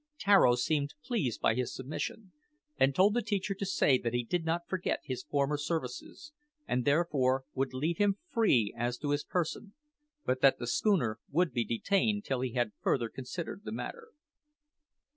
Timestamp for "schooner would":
10.65-11.53